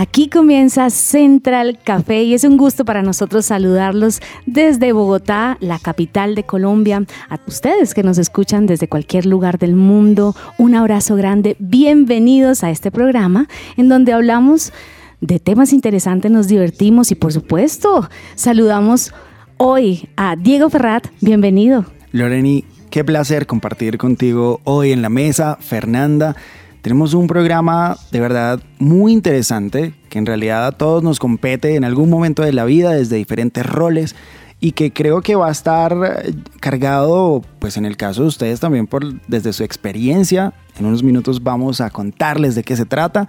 [0.00, 6.34] Aquí comienza Central Café y es un gusto para nosotros saludarlos desde Bogotá, la capital
[6.34, 7.04] de Colombia.
[7.28, 11.54] A ustedes que nos escuchan desde cualquier lugar del mundo, un abrazo grande.
[11.58, 14.72] Bienvenidos a este programa en donde hablamos
[15.20, 19.12] de temas interesantes, nos divertimos y por supuesto saludamos
[19.58, 21.08] hoy a Diego Ferrat.
[21.20, 21.84] Bienvenido.
[22.12, 25.58] Loreni, qué placer compartir contigo hoy en la mesa.
[25.60, 26.36] Fernanda,
[26.82, 31.84] tenemos un programa de verdad muy interesante que en realidad a todos nos compete en
[31.84, 34.16] algún momento de la vida desde diferentes roles
[34.60, 38.60] y que creo que va a estar eh, cargado, pues en el caso de ustedes
[38.60, 40.52] también por desde su experiencia.
[40.78, 43.26] En unos minutos vamos a contarles de qué se trata.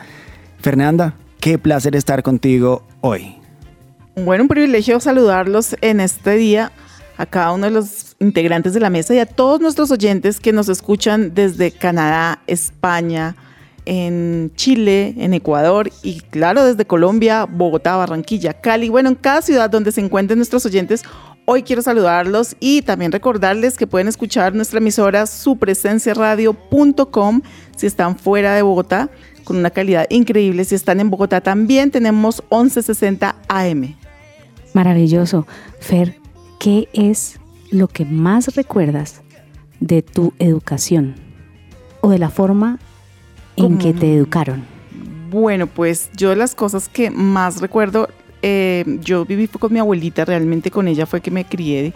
[0.59, 3.37] Fernanda, qué placer estar contigo hoy.
[4.15, 6.71] Bueno, un privilegio saludarlos en este día
[7.17, 10.53] a cada uno de los integrantes de la mesa y a todos nuestros oyentes que
[10.53, 13.35] nos escuchan desde Canadá, España,
[13.85, 19.71] en Chile, en Ecuador y claro, desde Colombia, Bogotá, Barranquilla, Cali, bueno, en cada ciudad
[19.71, 21.01] donde se encuentren nuestros oyentes.
[21.45, 27.41] Hoy quiero saludarlos y también recordarles que pueden escuchar nuestra emisora supresenciaradio.com
[27.75, 29.09] si están fuera de Bogotá
[29.43, 30.63] con una calidad increíble.
[30.63, 33.95] Si están en Bogotá también tenemos 1160 AM.
[34.73, 35.47] Maravilloso.
[35.79, 36.19] Fer,
[36.59, 37.40] ¿qué es
[37.71, 39.21] lo que más recuerdas
[39.79, 41.15] de tu educación
[42.01, 42.79] o de la forma
[43.55, 44.63] en que te educaron?
[45.29, 48.09] Bueno, pues yo las cosas que más recuerdo,
[48.41, 51.93] eh, yo viví con mi abuelita, realmente con ella fue que me crié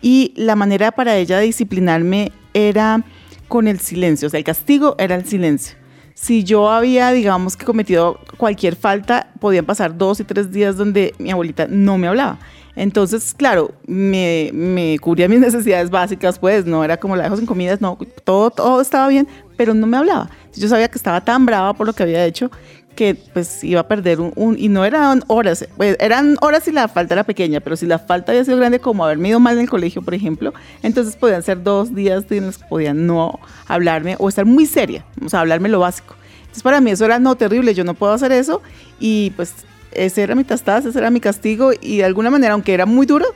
[0.00, 3.02] y la manera para ella de disciplinarme era
[3.48, 5.76] con el silencio, o sea, el castigo era el silencio.
[6.14, 11.14] Si yo había, digamos, que cometido cualquier falta, podían pasar dos y tres días donde
[11.18, 12.38] mi abuelita no me hablaba.
[12.76, 17.46] Entonces, claro, me, me cubría mis necesidades básicas, pues no era como la dejo sin
[17.46, 19.26] comidas, no, todo, todo estaba bien,
[19.56, 20.30] pero no me hablaba.
[20.54, 22.50] Yo sabía que estaba tan brava por lo que había hecho
[22.94, 26.72] que pues iba a perder un, un- y no eran horas, pues, eran horas si
[26.72, 29.52] la falta era pequeña, pero si la falta había sido grande como haberme ido mal
[29.56, 33.38] en el colegio, por ejemplo, entonces podían ser dos días en los que podían no
[33.66, 36.14] hablarme o estar muy seria, o sea, hablarme lo básico.
[36.40, 38.62] Entonces para mí eso era no terrible, yo no puedo hacer eso
[38.98, 39.52] y pues
[39.96, 43.06] ese era mi tastaza, ese era mi castigo y de alguna manera, aunque era muy
[43.06, 43.26] duro,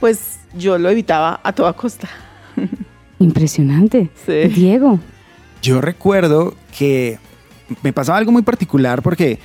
[0.00, 2.08] pues yo lo evitaba a toda costa.
[3.18, 4.10] Impresionante.
[4.26, 4.48] Sí.
[4.48, 5.00] Diego,
[5.62, 7.18] Yo recuerdo que
[7.82, 9.38] me pasaba algo muy particular porque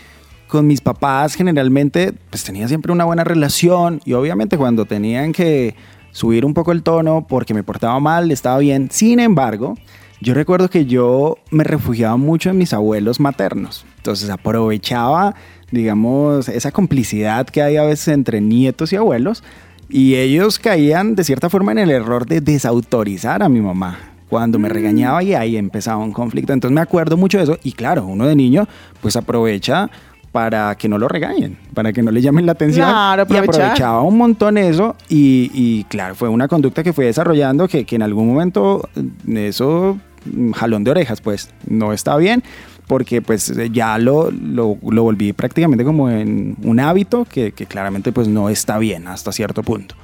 [0.48, 5.76] con mis papás generalmente pues tenía siempre una buena relación y obviamente cuando tenían que
[6.12, 8.90] subir un poco el tono porque me portaba mal estaba bien.
[8.92, 9.76] Sin embargo,
[10.22, 13.86] yo recuerdo que yo me refugiaba mucho en mis abuelos maternos.
[13.98, 15.36] Entonces aprovechaba,
[15.74, 19.44] digamos, esa complicidad que hay a veces entre nietos y abuelos
[19.90, 23.98] y ellos caían de cierta forma en el error de desautorizar a mi mamá
[24.30, 26.54] cuando me regañaba y ahí empezaba un conflicto.
[26.54, 28.68] Entonces me acuerdo mucho de eso y claro, uno de niño
[29.02, 29.90] pues aprovecha
[30.32, 32.88] para que no lo regañen, para que no le jalmen la atención.
[32.88, 37.68] Claro, y aprovechaba un montón eso y, y, claro, fue una conducta que fue desarrollando
[37.68, 38.90] que, que en algún momento
[39.28, 42.44] eso, mm, jalón de orejas, pues no está bien
[42.88, 48.12] porque pues ya lo, lo, lo volví prácticamente como en un hábito que, que claramente
[48.12, 49.96] pues no está bien hasta cierto punto.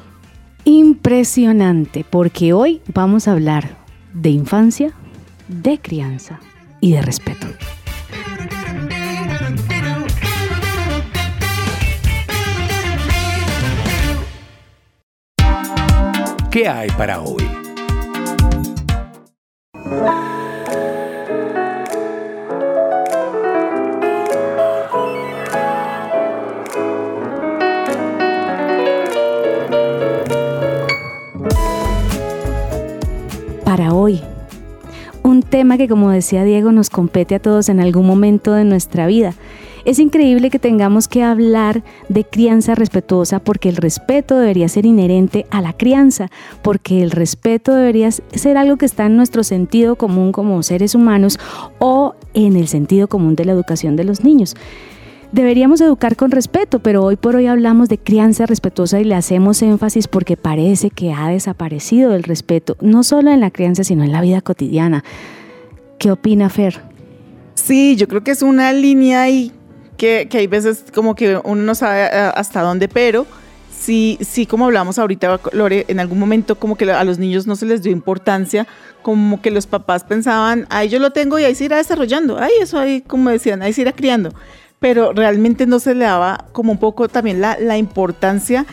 [0.65, 3.77] impresionante, porque hoy vamos a hablar
[4.13, 4.93] de infancia,
[5.47, 6.39] de crianza
[6.79, 7.47] y de respeto.
[16.51, 17.58] ¿Qué hay para hoy?
[35.59, 39.33] Tema que como decía Diego nos compete a todos en algún momento de nuestra vida.
[39.83, 45.47] Es increíble que tengamos que hablar de crianza respetuosa porque el respeto debería ser inherente
[45.51, 46.29] a la crianza,
[46.61, 51.37] porque el respeto debería ser algo que está en nuestro sentido común como seres humanos
[51.77, 54.55] o en el sentido común de la educación de los niños.
[55.33, 59.61] Deberíamos educar con respeto, pero hoy por hoy hablamos de crianza respetuosa y le hacemos
[59.61, 64.13] énfasis porque parece que ha desaparecido el respeto, no solo en la crianza, sino en
[64.13, 65.03] la vida cotidiana.
[65.99, 66.81] ¿Qué opina Fer?
[67.55, 69.51] Sí, yo creo que es una línea ahí
[69.97, 73.27] que, que hay veces como que uno no sabe eh, hasta dónde, pero
[73.69, 77.57] sí, sí, como hablamos ahorita, Lore, en algún momento como que a los niños no
[77.57, 78.65] se les dio importancia,
[79.01, 82.51] como que los papás pensaban, ahí yo lo tengo y ahí se irá desarrollando, ahí
[82.61, 84.33] eso ahí, como decían, ahí se irá criando,
[84.79, 88.65] pero realmente no se le daba como un poco también la, la importancia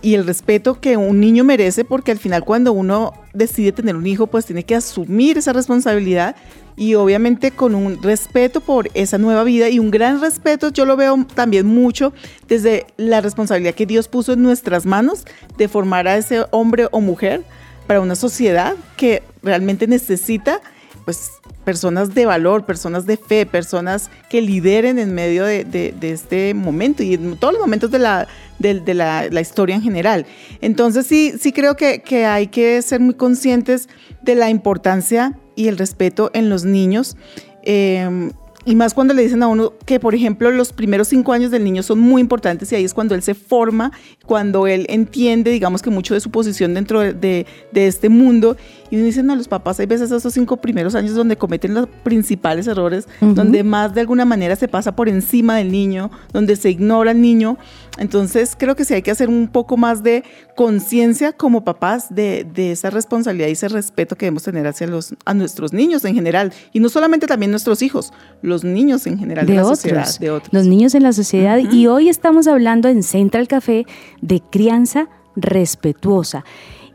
[0.00, 4.06] y el respeto que un niño merece, porque al final cuando uno decide tener un
[4.06, 6.36] hijo, pues tiene que asumir esa responsabilidad
[6.78, 10.96] y obviamente con un respeto por esa nueva vida y un gran respeto, yo lo
[10.96, 12.12] veo también mucho
[12.46, 15.26] desde la responsabilidad que Dios puso en nuestras manos
[15.56, 17.42] de formar a ese hombre o mujer
[17.88, 20.60] para una sociedad que realmente necesita
[21.04, 21.32] pues
[21.64, 27.02] personas de valor, personas de fe, personas que lideren en medio de, de, este momento
[27.02, 28.28] y en todos los momentos de la,
[28.58, 30.26] de, la, la, historia en general.
[30.60, 33.88] Entonces sí, sí creo que, que hay que ser muy conscientes
[34.22, 37.16] de la importancia y el respeto en los niños.
[37.64, 38.30] Eh,
[38.68, 41.64] y más cuando le dicen a uno que, por ejemplo, los primeros cinco años del
[41.64, 43.92] niño son muy importantes y ahí es cuando él se forma,
[44.26, 48.58] cuando él entiende, digamos que mucho de su posición dentro de, de, este mundo.
[48.90, 51.88] Y uno dice, no, los papás hay veces esos cinco primeros años donde cometen los
[52.02, 56.70] principales errores, donde más de alguna manera se pasa por encima del niño, donde se
[56.70, 57.58] ignora al niño.
[57.98, 60.24] Entonces creo que sí hay que hacer un poco más de
[60.56, 65.14] conciencia como papás de, de, esa responsabilidad y ese respeto que debemos tener hacia los,
[65.24, 66.52] a nuestros niños en general.
[66.72, 68.12] Y no solamente también nuestros hijos,
[68.42, 70.18] los niños en general de, la otros, sociedad.
[70.18, 70.52] De otros.
[70.52, 71.58] Los niños en la sociedad.
[71.58, 73.86] Y hoy estamos hablando en Central Café
[74.20, 76.44] de crianza respetuosa.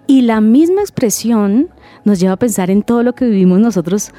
[0.08, 1.70] Y la misma expresión
[2.04, 4.12] nos lleva a pensar en todo lo que vivimos nosotros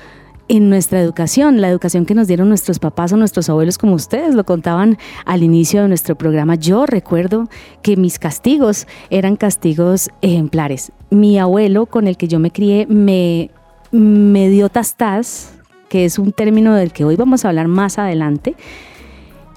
[0.48, 4.34] en nuestra educación, la educación que nos dieron nuestros papás o nuestros abuelos, como ustedes
[4.34, 6.54] lo contaban al inicio de nuestro programa.
[6.54, 7.48] Yo recuerdo
[7.82, 10.92] que mis castigos eran castigos ejemplares.
[11.10, 13.50] Mi abuelo, con el que yo me crié, me,
[13.90, 15.54] dio tastas,
[15.88, 18.54] que es un término del que hoy vamos a hablar más adelante.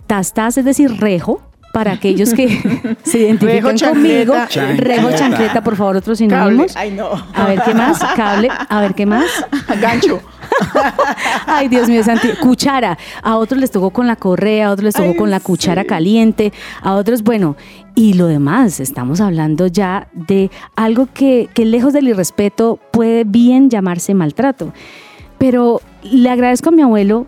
[0.05, 1.41] Tastas, es decir, rejo,
[1.77, 2.47] para aquellos que
[3.03, 4.33] se identifican conmigo.
[4.77, 6.75] Rejo chancleta, por favor, otros sinónimos.
[6.75, 7.11] Ay, no.
[7.35, 9.29] A ver qué más, cable, a ver qué más.
[9.79, 10.19] Gancho.
[11.45, 12.29] Ay, Dios mío, Santi.
[12.41, 12.97] Cuchara.
[13.21, 16.51] A otros les tocó con la correa, a otros les tocó con la cuchara caliente,
[16.81, 17.55] a otros, bueno,
[17.93, 23.69] y lo demás, estamos hablando ya de algo que, que lejos del irrespeto puede bien
[23.69, 24.73] llamarse maltrato.
[25.37, 27.27] Pero le agradezco a mi abuelo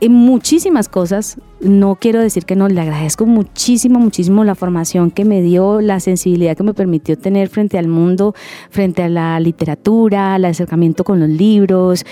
[0.00, 1.36] en muchísimas cosas.
[1.60, 6.00] No quiero decir que no, le agradezco muchísimo, muchísimo la formación que me dio, la
[6.00, 8.34] sensibilidad que me permitió tener frente al mundo,
[8.70, 12.04] frente a la literatura, el acercamiento con los libros,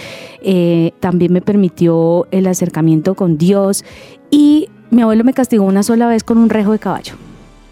[0.43, 3.85] eh, también me permitió el acercamiento con Dios
[4.31, 7.15] y mi abuelo me castigó una sola vez con un rejo de caballo.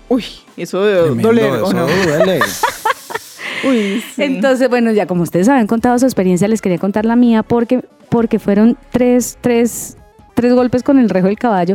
[0.09, 0.25] Uy,
[0.57, 1.87] eso de doler, ¿o no?
[1.87, 2.41] duele.
[3.69, 4.23] Uy, sí.
[4.23, 7.83] Entonces, bueno, ya como ustedes habían contado su experiencia, les quería contar la mía porque,
[8.09, 9.97] porque fueron tres, tres
[10.37, 11.75] tres golpes con el rejo del caballo,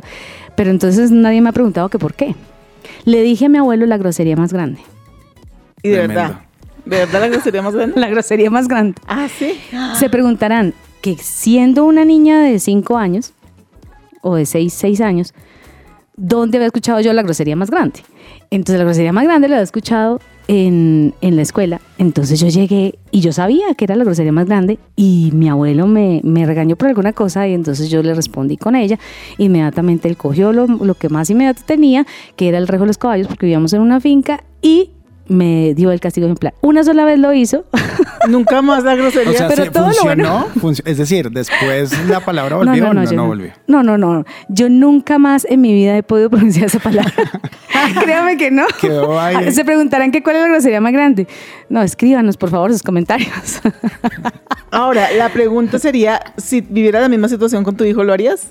[0.56, 2.36] pero entonces nadie me ha preguntado que por qué.
[3.04, 4.80] Le dije a mi abuelo la grosería más grande.
[5.84, 6.42] Y de verdad.
[6.86, 7.94] ¿De verdad la grosería más grande?
[8.00, 8.96] La grosería más grande.
[9.08, 9.60] Ah, sí.
[9.96, 13.34] Se preguntarán que siendo una niña de cinco años,
[14.22, 15.34] o de seis, seis años,
[16.16, 18.02] ¿dónde había escuchado yo la grosería más grande?
[18.52, 20.19] Entonces la grosería más grande la había escuchado
[20.51, 21.80] en, en, la escuela.
[21.98, 25.88] Entonces yo llegué y yo sabía que era la grosería más grande y mi abuelo
[25.88, 29.00] me, regañó por alguna cosa y entonces yo le respondí con ella.
[29.38, 32.05] Inmediatamente él cogió lo, lo que más inmediato tenía,
[32.36, 34.91] que era el rejo de los caballos, porque vivíamos en una finca y
[35.28, 36.54] me dio el castigo ejemplar.
[36.62, 37.66] Una sola vez lo hizo.
[38.30, 39.32] Nunca más la grosería.
[39.32, 43.04] O sea, Pero todo lo funcionó, func- es decir, después la palabra volvió, no, no,
[43.12, 43.51] yo volvió.
[43.68, 44.25] No, no, no.
[44.50, 47.13] Yo nunca más en mi vida he podido pronunciar esa palabra.
[48.04, 48.66] Créame que no.
[48.80, 49.51] Quedó ahí.
[49.51, 51.28] Se preguntarán que cuál es la grosería más grande.
[51.70, 53.62] No, escríbanos, por favor, sus comentarios.
[54.72, 58.48] Ahora, la pregunta sería, si viviera la misma situación con tu hijo, ¿lo harías?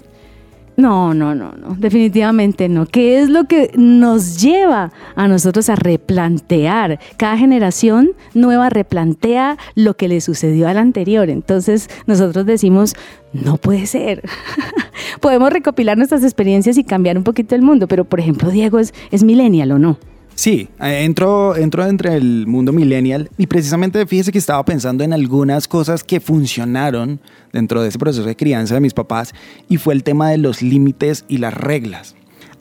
[0.76, 2.86] No, no, no, no, definitivamente no.
[2.86, 6.98] ¿Qué es lo que nos lleva a nosotros a replantear?
[7.16, 11.28] Cada generación nueva replantea lo que le sucedió a la anterior.
[11.28, 12.94] Entonces nosotros decimos,
[13.32, 14.22] no puede ser.
[15.20, 18.94] Podemos recopilar nuestras experiencias y cambiar un poquito el mundo, pero por ejemplo, Diego es,
[19.10, 19.98] es millennial o no.
[20.40, 25.12] Sí, eh, entro, entro entre el mundo millennial y precisamente fíjese que estaba pensando en
[25.12, 27.20] algunas cosas que funcionaron
[27.52, 29.34] dentro de ese proceso de crianza de mis papás
[29.68, 32.14] y fue el tema de los límites y las reglas.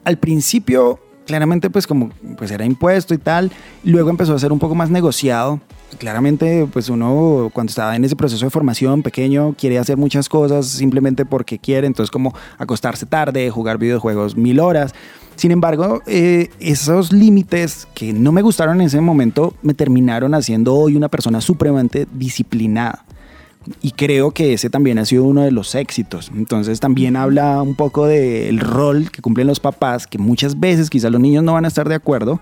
[0.04, 3.50] Al principio, claramente, pues como pues era impuesto y tal,
[3.82, 5.62] luego empezó a ser un poco más negociado.
[5.98, 10.66] Claramente, pues uno cuando estaba en ese proceso de formación pequeño quiere hacer muchas cosas
[10.66, 14.94] simplemente porque quiere, entonces como acostarse tarde, jugar videojuegos mil horas.
[15.36, 20.74] Sin embargo, eh, esos límites que no me gustaron en ese momento me terminaron haciendo
[20.74, 23.04] hoy una persona supremamente disciplinada.
[23.82, 26.30] Y creo que ese también ha sido uno de los éxitos.
[26.34, 31.12] Entonces también habla un poco del rol que cumplen los papás, que muchas veces quizás
[31.12, 32.40] los niños no van a estar de acuerdo,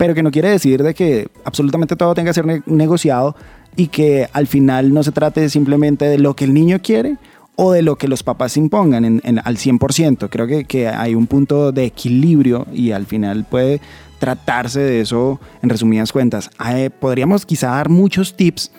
[0.00, 3.36] pero que no quiere decir de que absolutamente todo tenga que ser negociado
[3.76, 7.18] y que al final no se trate simplemente de lo que el niño quiere
[7.54, 10.30] o de lo que los papás impongan al 100%.
[10.30, 13.82] Creo que, que hay un punto de equilibrio y al final puede
[14.18, 16.48] tratarse de eso en resumidas cuentas.
[16.72, 18.72] Eh, podríamos quizá dar muchos tips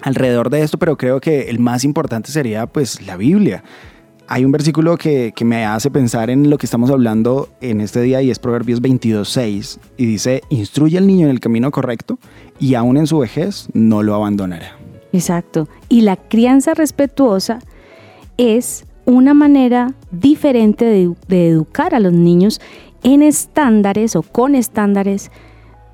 [0.00, 3.64] alrededor de esto, pero creo que el más importante sería pues la Biblia.
[4.32, 8.00] Hay un versículo que, que, me hace pensar en lo que estamos hablando en este
[8.00, 12.18] día y es Proverbios 22.6 y dice, instruye al niño en el camino correcto
[12.58, 14.78] y aún en su vejez no lo abandonará.
[15.12, 15.68] Exacto.
[15.90, 17.58] Y la crianza respetuosa
[18.38, 22.58] es una manera diferente de, de educar a los niños
[23.02, 25.30] en estándares o con estándares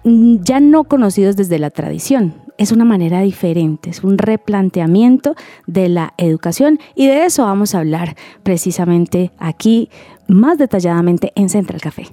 [0.05, 2.35] mm, ya no conocidos desde la tradición.
[2.59, 5.37] Es una manera diferente, es un replanteamiento
[5.67, 9.89] de la educación y de eso vamos a hablar precisamente aquí
[10.27, 12.09] más detalladamente en Central Café.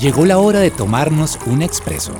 [0.00, 2.14] Llegó la hora de tomarnos un expreso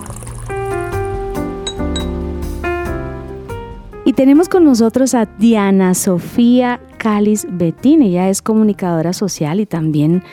[4.04, 8.02] Y tenemos con nosotros a Diana Sofía Cáliz Betín.
[8.02, 10.25] Ella es comunicadora social y también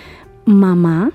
[0.45, 1.11] mamá.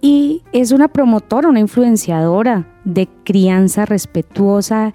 [0.00, 4.92] Y es una promotora, una influenciadora de crianza respetuosa.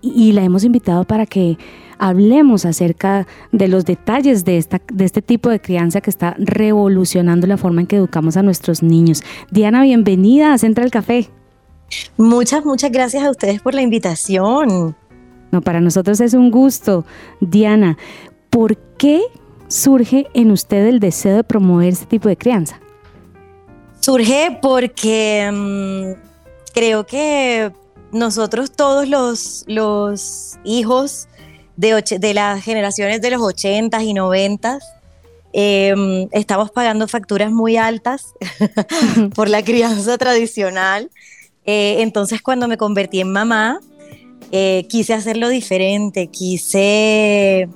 [0.00, 1.58] Y, la hemos invitado para que
[1.98, 7.46] hablemos acerca de los detalles de, esta, de este tipo de crianza que está revolucionando
[7.46, 9.22] la forma en que educamos a nuestros niños.
[9.50, 11.28] Diana, bienvenida a Central Café.
[12.16, 14.94] Muchas, muchas gracias a ustedes por la invitación.
[15.50, 17.04] No, para nosotros es un gusto.
[17.40, 17.96] Diana,
[18.50, 19.22] ¿por qué
[19.68, 22.80] surge en usted el deseo de promover este tipo de crianza?
[24.00, 26.20] Surge porque mm,
[26.72, 27.72] creo que
[28.12, 31.28] nosotros todos los, los hijos
[31.76, 34.80] de, las generaciones de los 80s y 90s
[35.52, 38.34] em, estamos pagando facturas muy altas
[39.34, 41.10] por la crianza tradicional.
[41.64, 43.80] Eh, entonces cuando me convertí en mamá,
[44.52, 47.68] eh, quise hacerlo diferente, quise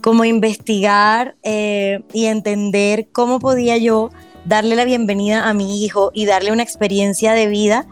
[0.00, 4.10] como investigar eh, y entender cómo podía yo
[4.44, 7.86] darle la bienvenida a mi hijo y darle una experiencia de vida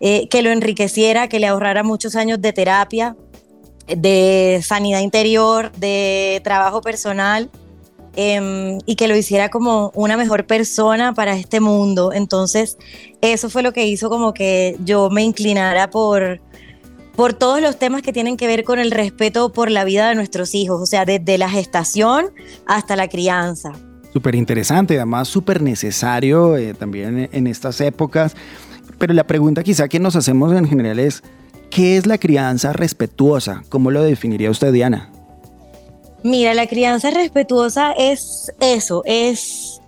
[0.00, 3.16] eh, que lo enriqueciera, que le ahorrara muchos años de terapia,
[3.86, 7.50] de sanidad interior, de trabajo personal
[8.16, 12.12] em, y que lo hiciera como una mejor persona para este mundo.
[12.12, 12.78] Entonces,
[13.20, 16.40] eso fue lo que hizo como que yo me inclinara por,
[17.16, 20.14] por todos los temas que tienen que ver con el respeto por la vida de
[20.14, 22.32] nuestros hijos, o sea, desde la gestación
[22.66, 23.72] hasta la crianza.
[24.12, 28.34] Súper interesante, además súper necesario eh, también en estas épocas.
[28.98, 31.22] Pero la pregunta quizá que nos hacemos en general es,
[31.70, 33.62] ¿qué es la crianza respetuosa?
[33.68, 35.10] ¿Cómo lo definiría usted, Diana?
[36.24, 39.80] Mira, la crianza respetuosa es eso, es,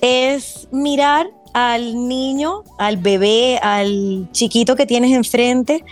[0.00, 5.84] es mirar al niño, al bebé, al chiquito que tienes enfrente,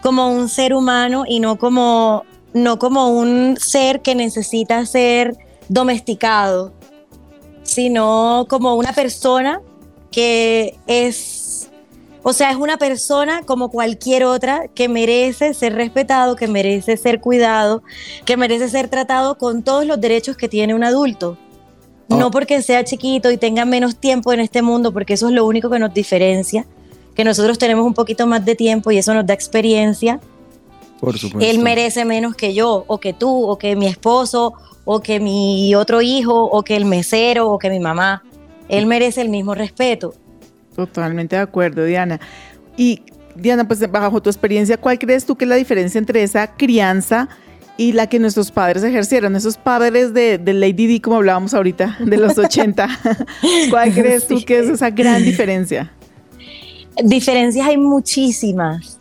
[0.00, 2.22] como un ser humano y no como,
[2.54, 5.36] no como un ser que necesita ser
[5.68, 6.72] domesticado,
[7.66, 9.60] sino como una persona
[10.10, 11.68] que es,
[12.22, 17.20] o sea, es una persona como cualquier otra que merece ser respetado, que merece ser
[17.20, 17.82] cuidado,
[18.24, 21.36] que merece ser tratado con todos los derechos que tiene un adulto.
[22.08, 25.44] No porque sea chiquito y tenga menos tiempo en este mundo, porque eso es lo
[25.44, 26.64] único que nos diferencia,
[27.16, 30.20] que nosotros tenemos un poquito más de tiempo y eso nos da experiencia.
[31.00, 31.50] Por supuesto.
[31.50, 35.74] Él merece menos que yo, o que tú, o que mi esposo, o que mi
[35.74, 38.22] otro hijo, o que el mesero, o que mi mamá.
[38.68, 40.14] Él merece el mismo respeto.
[40.74, 42.20] Totalmente de acuerdo, Diana.
[42.76, 43.02] Y
[43.34, 47.28] Diana, pues bajo tu experiencia, ¿cuál crees tú que es la diferencia entre esa crianza
[47.76, 49.36] y la que nuestros padres ejercieron?
[49.36, 52.88] Esos padres de, Lady D, como hablábamos ahorita, de los 80.
[53.70, 55.92] ¿Cuál crees tú que es esa gran diferencia?
[57.02, 58.98] Diferencias hay muchísimas,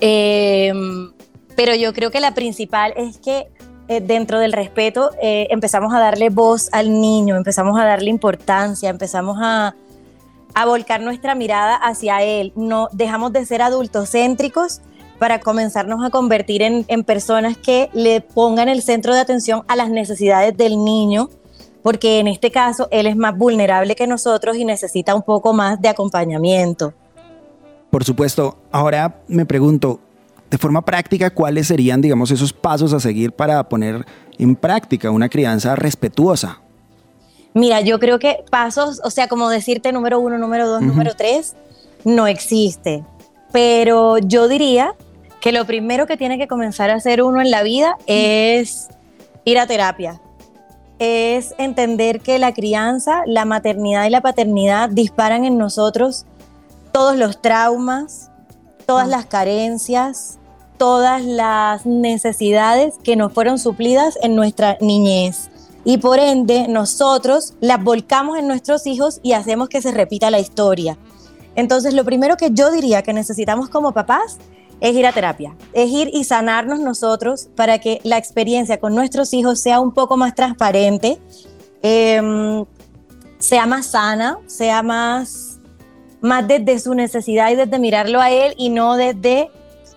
[0.00, 1.10] em,
[1.56, 3.48] pero yo creo que la principal es que
[3.86, 8.88] eh, dentro del respeto eh, empezamos a darle voz al niño, empezamos a darle importancia,
[8.88, 9.74] empezamos a,
[10.66, 12.52] volcar nuestra mirada hacia él.
[12.54, 14.80] No dejamos de ser adultos céntricos
[15.18, 19.90] para comenzarnos a convertir en, personas que le pongan el centro de atención a las
[19.90, 21.28] necesidades del niño,
[21.82, 25.80] porque en este caso él es más vulnerable que nosotros y necesita un poco más
[25.80, 26.94] de acompañamiento.
[27.90, 28.56] Por supuesto.
[28.70, 29.98] Ahora me pregunto,
[30.50, 34.04] de forma práctica, ¿cuáles serían, digamos, esos pasos a seguir para poner
[34.38, 36.60] en práctica una crianza respetuosa?
[37.54, 41.54] Mira, yo creo que pasos, o sea, como decirte número uno, número dos, número tres,
[42.04, 43.04] no existe.
[43.52, 44.94] pero yo diría
[45.40, 48.88] que lo primero que tiene que comenzar a hacer uno en la vida es
[49.44, 50.20] ir a terapia.
[50.98, 56.26] Es entender que la crianza, la maternidad y la paternidad disparan en nosotros
[56.90, 58.30] todos los traumas,
[58.86, 60.38] todas las carencias,
[60.78, 65.50] todas las necesidades que nos fueron suplidas en nuestra niñez.
[65.84, 70.40] Y por ende, nosotros las volcamos en nuestros hijos y hacemos que se repita la
[70.40, 70.96] historia.
[71.56, 74.38] Entonces, lo primero que yo diría que necesitamos como papás
[74.80, 79.32] es ir a terapia, es ir y sanarnos nosotros para que la experiencia con nuestros
[79.32, 81.18] hijos sea un poco más transparente,
[81.82, 82.64] em,
[83.38, 85.53] sea más sana, sea más,
[86.24, 89.50] más desde su necesidad y desde mirarlo a él y no desde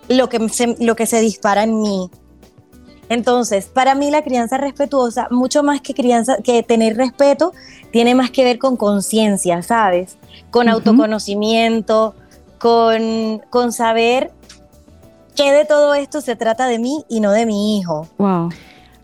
[0.10, 2.12] lo que se, lo que se dispara en mí.
[3.08, 7.54] Entonces, para mí la crianza respetuosa, mucho más que crianza, que tener respeto,
[7.92, 10.18] tiene más que ver con conciencia, ¿sabes?
[10.52, 12.14] Con autoconocimiento,
[12.60, 14.32] con, con saber
[15.34, 18.06] que de todo esto se trata de mí y no de mi hijo.
[18.18, 18.50] Wow.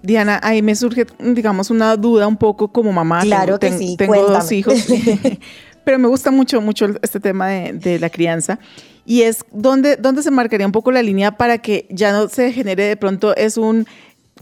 [0.01, 3.21] Diana, ahí me surge, digamos, una duda un poco como mamá.
[3.21, 4.73] Claro que sí, Tengo dos hijos,
[5.83, 8.59] pero me gusta mucho, mucho este tema de, de la crianza
[9.05, 12.51] y es donde, donde se marcaría un poco la línea para que ya no se
[12.51, 13.85] genere de pronto es un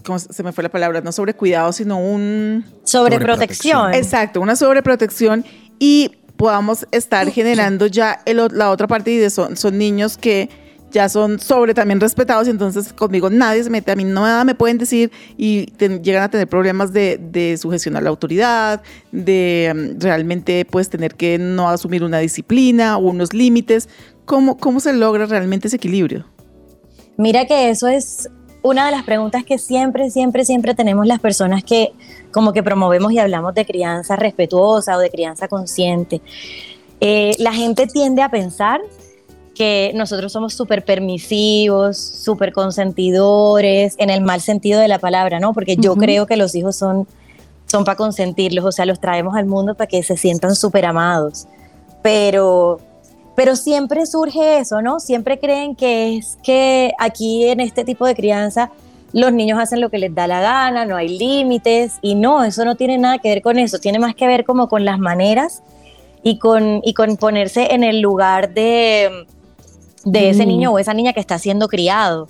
[0.04, 1.00] ¿cómo se me fue la palabra?
[1.00, 2.64] No sobre cuidado, sino un...
[2.84, 3.94] Sobreprotección.
[3.94, 5.44] Exacto, una sobreprotección
[5.78, 10.48] y podamos estar generando ya la otra parte y de son, son niños que
[10.92, 14.54] ya son sobre también respetados y entonces conmigo nadie se mete, a mí nada me
[14.54, 20.00] pueden decir y llegan a tener problemas de, de sujeción a la autoridad, de mm,
[20.00, 23.88] realmente pues tener que no asumir una disciplina o unos límites.
[24.24, 26.26] ¿Cómo, ¿Cómo se logra realmente ese equilibrio?
[27.16, 28.28] Mira que eso es
[28.62, 31.92] una de las preguntas que siempre, siempre, siempre tenemos las personas que
[32.30, 36.22] como que promovemos y hablamos de crianza respetuosa o de crianza consciente.
[37.00, 38.80] Eh, la gente tiende a pensar
[39.54, 45.52] que nosotros somos súper permisivos, súper consentidores, en el mal sentido de la palabra, ¿no?
[45.52, 47.06] Porque yo creo que los hijos son,
[47.66, 51.46] son para consentirlos, o sea, los traemos al mundo para que se sientan súper amados.
[52.02, 52.80] Pero
[53.34, 55.00] pero siempre surge eso, ¿no?
[55.00, 58.70] Siempre creen que es que aquí en este tipo de crianza
[59.12, 62.64] los niños hacen lo que les da la gana, no hay límites y no, eso
[62.64, 65.62] no tiene nada que ver con eso, tiene más que ver como con las maneras
[66.22, 69.26] y con, y con ponerse en el lugar de,
[70.04, 72.28] de ese niño o esa niña que está siendo criado.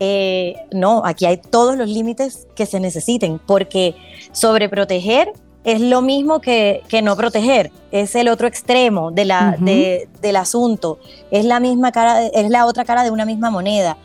[0.00, 3.96] Eh, no, aquí hay todos los límites que se necesiten, porque
[4.32, 5.32] sobreproteger
[5.64, 10.98] es lo mismo que, no proteger, es el otro extremo de la, del asunto,
[11.30, 13.98] es la misma cara, es la otra cara de una misma moneda.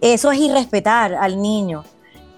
[0.00, 1.84] Eso es irrespetar al niño,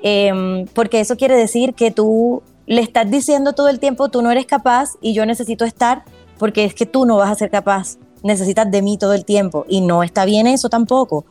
[0.02, 4.30] em, porque eso quiere decir que tú le estás diciendo todo el tiempo, tú no
[4.30, 6.04] eres capaz y yo necesito estar,
[6.38, 9.64] porque es que tú no vas a ser capaz, necesitas de mí todo el tiempo
[9.68, 11.24] y no está bien eso tampoco.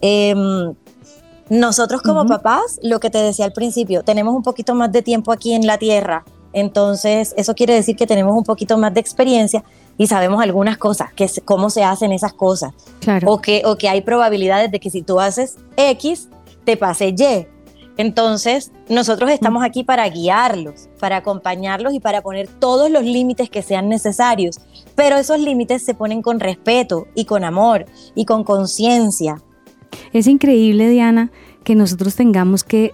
[0.00, 0.74] Em,
[1.48, 5.32] nosotros como papás, lo que te decía al principio, tenemos un poquito más de tiempo
[5.32, 9.62] aquí en la tierra entonces, eso quiere decir que tenemos un poquito más de experiencia
[9.96, 12.72] y sabemos algunas cosas, que cómo se hacen esas cosas.
[13.00, 13.30] Claro.
[13.30, 16.28] O que, o que hay probabilidades de que si tú haces X,
[16.64, 17.46] te pase Y.
[17.96, 23.62] Entonces, nosotros estamos aquí para guiarlos, para acompañarlos y para poner todos los límites que
[23.62, 24.60] sean necesarios.
[24.94, 29.42] Pero esos límites se ponen con respeto y con amor y con conciencia.
[30.12, 31.30] Es increíble, Diana,
[31.64, 32.92] que nosotros tengamos que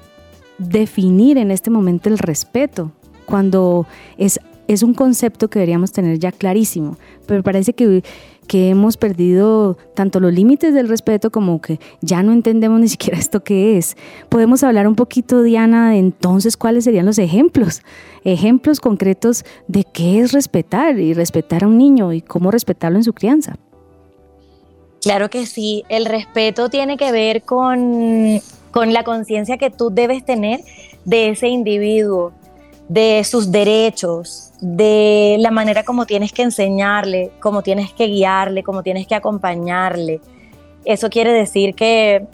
[0.58, 2.92] definir en este momento el respeto
[3.26, 8.02] cuando es, es un concepto que deberíamos tener ya clarísimo, pero parece que,
[8.46, 13.18] que hemos perdido tanto los límites del respeto como que ya no entendemos ni siquiera
[13.18, 13.96] esto qué es.
[14.28, 17.82] Podemos hablar un poquito, Diana, de entonces cuáles serían los ejemplos,
[18.24, 23.04] ejemplos concretos de qué es respetar y respetar a un niño y cómo respetarlo en
[23.04, 23.56] su crianza.
[25.02, 30.24] Claro que sí, el respeto tiene que ver con, con la conciencia que tú debes
[30.24, 30.60] tener
[31.04, 32.32] de ese individuo,
[32.88, 38.82] de sus derechos, de la manera como tienes que enseñarle, como tienes que guiarle, como
[38.82, 40.20] tienes que acompañarle.
[40.84, 42.26] Eso quiere decir que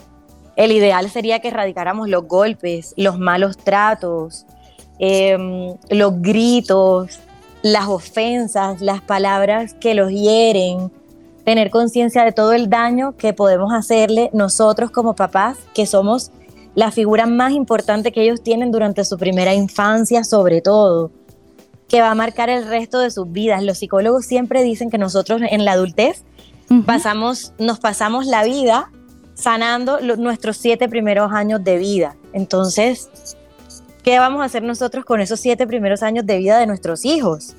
[0.56, 4.44] el ideal sería que erradicáramos los golpes, los malos tratos,
[4.98, 7.20] em, los gritos,
[7.62, 10.90] las ofensas, las palabras que los hieren,
[11.44, 16.30] tener conciencia de todo el daño que podemos hacerle nosotros como papás, que somos
[16.74, 21.11] la figura más importante que ellos tienen durante su primera infancia, sobre todo,
[21.88, 23.62] que va a marcar el resto de sus vidas.
[23.62, 26.24] Los psicólogos siempre dicen que nosotros en la adultez
[26.87, 28.90] pasamos, nos pasamos la vida
[29.35, 32.16] sanando nuestros siete primeros años de vida.
[32.32, 33.11] Entonces,
[34.02, 37.54] ¿qué vamos a hacer nosotros con esos siete primeros años de vida de nuestros hijos?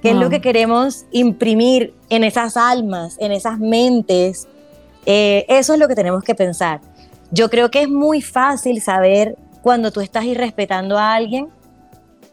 [0.00, 4.46] ¿Qué es lo que queremos imprimir en esas almas, en esas mentes,
[5.06, 6.80] Eh, eso es lo que tenemos que pensar.
[7.30, 11.48] Yo creo que es muy fácil saber cuando tú estás irrespetando a alguien,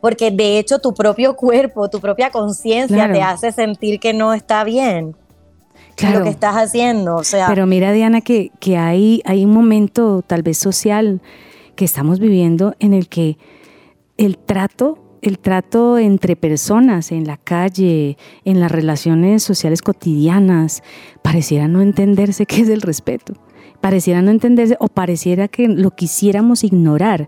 [0.01, 4.63] porque de hecho tu propio cuerpo, tu propia conciencia te hace sentir que no está
[4.63, 5.15] bien
[6.01, 7.15] lo que estás haciendo.
[7.15, 11.21] O sea, Pero mira, Diana, que, que hay, hay un momento tal vez social
[11.75, 13.37] que estamos viviendo en el que
[14.17, 20.83] el trato el trato entre personas en la calle, en las relaciones sociales cotidianas,
[21.21, 23.33] pareciera no entenderse qué es el respeto,
[23.83, 27.27] pareciera no entenderse o pareciera que lo quisiéramos ignorar.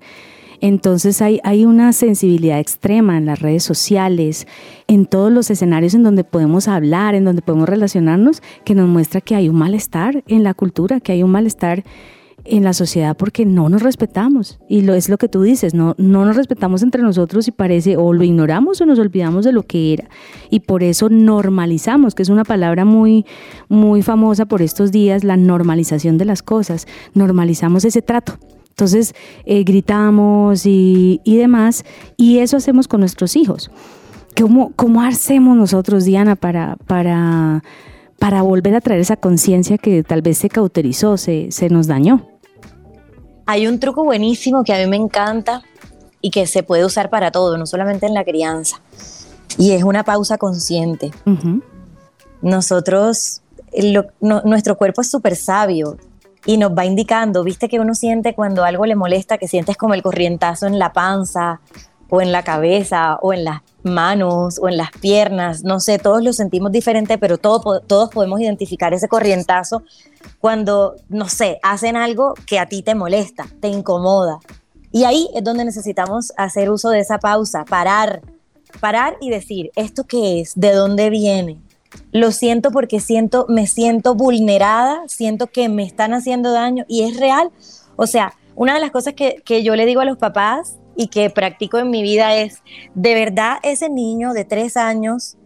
[0.62, 4.48] Entonces hay, hay una sensibilidad extrema en las redes sociales,
[4.88, 9.20] en todos los escenarios en donde podemos hablar, en donde podemos relacionarnos, que nos muestra
[9.20, 11.84] que hay un malestar en la cultura, que hay un malestar
[12.46, 14.60] en la sociedad porque no nos respetamos.
[14.70, 17.98] Y lo es lo que tú dices, no, no nos respetamos entre nosotros y parece
[17.98, 20.10] o lo ignoramos o nos olvidamos de lo que era.
[20.50, 23.26] Y por eso normalizamos, que es una palabra muy,
[23.68, 26.88] muy famosa por estos días, la normalización de las cosas.
[27.14, 28.38] Normalizamos ese trato.
[28.70, 31.86] Entonces eh, gritamos y, y, demás,
[32.18, 33.72] y eso hacemos con nuestros hijos.
[34.40, 37.64] ¿Cómo, cómo hacemos nosotros, Diana, para, para,
[38.20, 42.35] para volver a traer esa conciencia que tal vez se cauterizó, se, se nos dañó?
[43.46, 45.62] Hay un truco buenísimo que a mí me encanta
[46.22, 48.82] y que se puede usar para todo, no solamente en la crianza.
[49.58, 51.12] Y es una pausa consciente.
[52.42, 53.42] Nosotros,
[54.20, 55.98] nuestro cuerpo es súper sabio
[56.46, 59.94] y nos va indicando, viste que uno siente cuando algo le molesta, que sientes como
[59.94, 61.60] el corrientazo en la panza
[62.10, 66.24] o en la cabeza o en las manos o en las piernas, no sé, todos
[66.24, 69.84] lo sentimos diferente, pero todos podemos identificar ese corrientazo
[70.40, 74.40] cuando, no sé, hacen algo que a ti te molesta, te incomoda.
[74.92, 78.22] Y ahí es donde necesitamos hacer uso de esa pausa, parar,
[78.80, 80.54] parar y decir, ¿esto qué es?
[80.56, 81.60] ¿De dónde viene?
[82.12, 87.20] Lo siento porque siento, me siento vulnerada, siento que me están haciendo daño y es
[87.20, 87.52] real.
[87.98, 91.08] O sea, una de las cosas que, que yo le digo a los papás y
[91.08, 92.62] que practico en mi vida es,
[92.94, 95.38] de verdad ese niño de tres años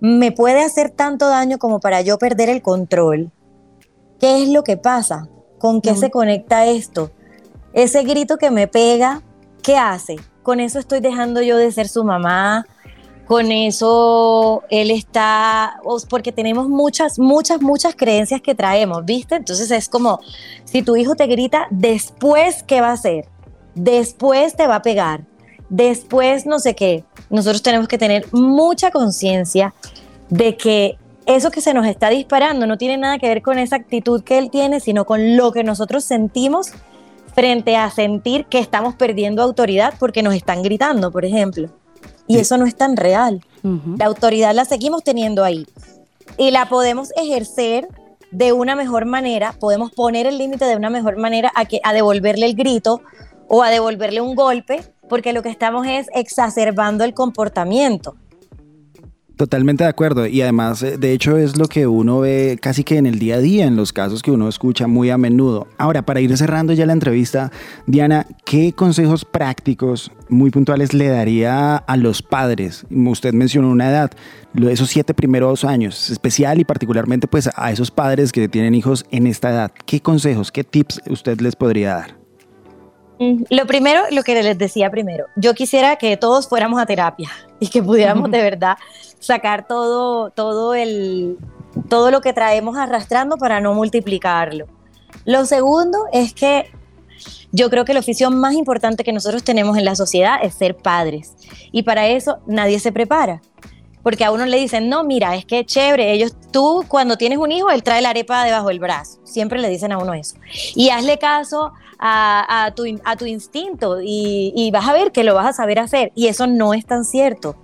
[0.00, 3.32] me puede hacer tanto daño como para yo perder el control.
[4.20, 5.28] ¿Qué es lo que pasa?
[5.58, 7.10] ¿Con qué se conecta esto?
[7.72, 9.22] Ese grito que me pega,
[9.62, 10.16] ¿qué hace?
[10.42, 12.66] Con eso estoy dejando yo de ser su mamá,
[13.26, 19.34] con eso él está, porque tenemos muchas, muchas, muchas creencias que traemos, ¿viste?
[19.36, 20.20] Entonces es como,
[20.64, 23.28] si tu hijo te grita, después, ¿qué va a hacer?
[23.78, 25.22] Después te va a pegar,
[25.68, 27.04] después no sé qué.
[27.30, 29.72] Nosotros tenemos que tener mucha conciencia
[30.30, 33.76] de que eso que se nos está disparando no tiene nada que ver con esa
[33.76, 36.72] actitud que él tiene, sino con lo que nosotros sentimos
[37.36, 41.68] frente a sentir que estamos perdiendo autoridad porque nos están gritando, por ejemplo.
[42.26, 43.42] Y eso no es tan real.
[43.96, 45.66] La autoridad la seguimos teniendo ahí.
[46.36, 47.86] Y la podemos ejercer
[48.32, 51.92] de una mejor manera, podemos poner el límite de una mejor manera a, que, a
[51.92, 53.02] devolverle el grito
[53.48, 58.14] o a devolverle un golpe, porque lo que estamos es exacerbando el comportamiento.
[59.38, 60.26] Totalmente de acuerdo.
[60.26, 63.36] Y además, eh, de hecho, es lo que uno ve casi que en el día
[63.36, 65.68] a día, en los casos que uno escucha muy a menudo.
[65.78, 67.52] Ahora, para ir cerrando ya la entrevista,
[67.86, 72.84] Diana, ¿qué consejos prácticos muy puntuales le daría a los padres?
[72.90, 74.10] Usted mencionó una edad,
[74.68, 79.28] esos siete primeros años, especial y particularmente pues a esos padres que tienen hijos en
[79.28, 79.70] esta edad.
[79.86, 82.27] ¿Qué consejos, qué tips usted les podría dar?
[83.50, 87.68] Lo primero, lo que les decía primero, yo quisiera que todos fuéramos a terapia y
[87.68, 88.76] que pudiéramos de verdad
[89.18, 91.36] sacar todo, todo, el,
[91.88, 94.66] todo lo que traemos arrastrando para no multiplicarlo.
[95.24, 96.70] Lo segundo es que
[97.50, 100.76] yo creo que el oficio más importante que nosotros tenemos en la sociedad es ser
[100.76, 101.34] padres.
[101.72, 103.40] Y para eso nadie se prepara.
[104.02, 107.52] Porque a uno le dicen, no, mira, es que chévere, ellos, tú cuando tienes un
[107.52, 109.18] hijo, él trae la arepa debajo del brazo.
[109.24, 110.36] Siempre le dicen a uno eso.
[110.74, 115.34] Y hazle caso a, tu, a tu, instinto y, y vas a ver que lo
[115.34, 116.12] vas a saber hacer.
[116.14, 117.56] Y eso no es tan cierto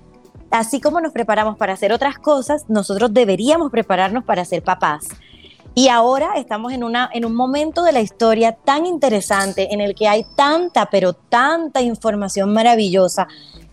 [0.54, 5.08] así como nos preparamos para hacer otras cosas, nosotros deberíamos prepararnos para ser papás.
[5.74, 9.96] Y ahora estamos en, una, en un momento de la historia tan interesante en el
[9.96, 13.26] que hay tanta, pero tanta información maravillosa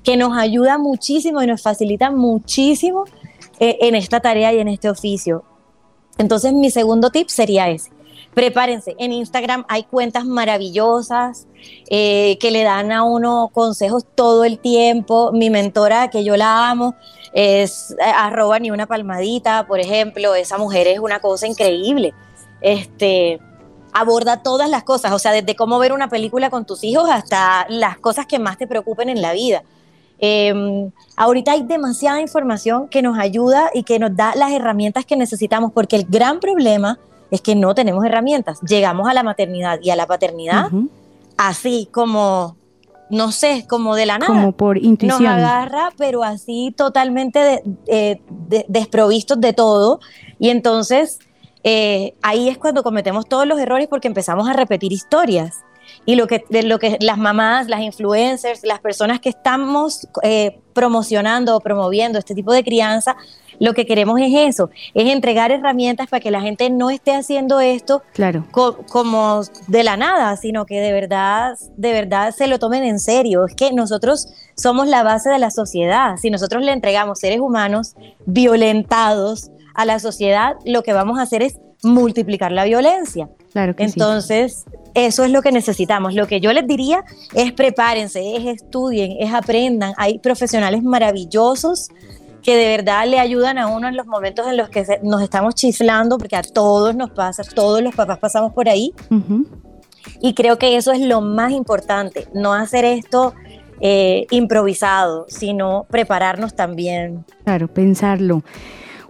[0.04, 3.06] que nos ayuda muchísimo y nos facilita muchísimo
[3.60, 5.44] eh, en esta tarea y en este oficio.
[6.18, 7.92] Entonces mi segundo tip sería ese
[8.34, 8.96] prepárense.
[8.98, 11.48] En Instagram hay cuentas maravillosas
[11.90, 15.32] eh, que le dan a uno consejos todo el tiempo.
[15.32, 16.96] Mi mentora, que yo la amo,
[17.34, 20.36] es eh, arroba ni una palmadita, por ejemplo.
[20.36, 22.14] Esa mujer es una cosa increíble.
[22.62, 23.40] Este
[23.94, 27.66] aborda todas las cosas, o sea, desde cómo ver una película con tus hijos hasta
[27.68, 29.64] las cosas que más te preocupen en la vida.
[30.22, 35.18] Em, ahorita hay demasiada información que nos ayuda y que nos da las herramientas que
[35.18, 37.00] necesitamos, porque el gran problema
[37.32, 38.62] es que no tenemos herramientas.
[38.62, 40.70] Llegamos a la maternidad y a la paternidad
[41.38, 42.56] así como,
[43.10, 44.32] no sé, como de la nada.
[44.32, 45.24] Como por intuición.
[45.24, 48.22] Nos agarra, pero así totalmente eh,
[48.68, 50.00] desprovistos de todo.
[50.38, 51.20] Y entonces
[51.64, 55.64] eh, ahí es cuando cometemos todos los errores porque empezamos a repetir historias.
[56.06, 60.60] Y lo que, de lo que las mamás, las influencers, las personas que estamos eh,
[60.74, 63.16] promocionando o promoviendo este tipo de crianza,
[63.60, 67.60] lo que queremos es eso, es entregar herramientas para que la gente no esté haciendo
[67.60, 68.48] esto claro.
[68.52, 73.46] como de la nada, sino que de verdad, de verdad se lo tomen en serio.
[73.46, 76.18] Es que nosotros somos la base de la sociedad.
[76.18, 81.44] Si nosotros le entregamos seres humanos violentados a la sociedad, lo que vamos a hacer
[81.44, 83.30] es multiplicar la violencia.
[83.52, 86.14] Claro que Entonces, eso es lo que necesitamos.
[86.14, 89.94] Lo que yo les diría es prepárense, es estudien, es aprendan.
[89.98, 91.90] Hay profesionales maravillosos
[92.42, 95.56] que de verdad le ayudan a uno en los momentos en los que nos estamos
[95.56, 98.94] chiflando, porque a todos nos pasa, todos los papás pasamos por ahí.
[100.20, 103.34] Y creo que eso es lo más importante, no hacer esto
[103.80, 107.26] eh, improvisado, sino prepararnos también.
[107.44, 108.44] Claro, pensarlo.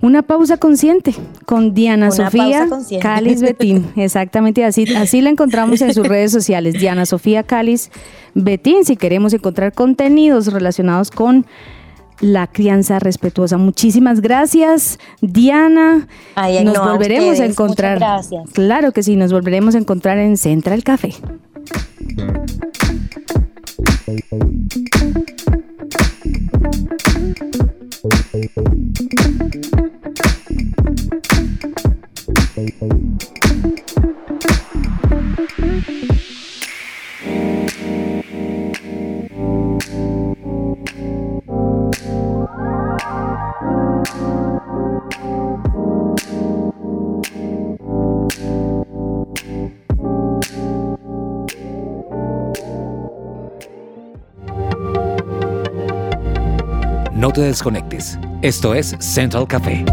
[0.02, 1.14] Una pausa consciente
[1.46, 2.68] con Diana Sofía
[3.00, 3.92] Calis Betín.
[3.96, 6.74] Exactamente, así, así la encontramos en sus redes sociales.
[6.74, 7.92] Diana Sofía Calis
[8.34, 11.46] Betín, si queremos encontrar contenidos relacionados con
[12.20, 13.58] la crianza respetuosa.
[13.58, 16.08] Muchísimas gracias, Diana.
[16.64, 18.00] nos volveremos a, encontrar.
[18.00, 18.50] gracias.
[18.54, 21.14] Claro que sí, nos volveremos a encontrar en Central Café.
[57.21, 58.17] No te desconectes.
[58.41, 59.86] Esto es Central Café.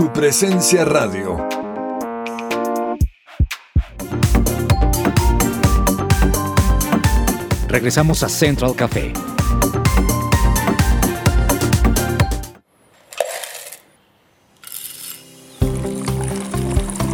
[0.00, 1.36] Su presencia radio.
[7.68, 9.12] Regresamos a Central Café.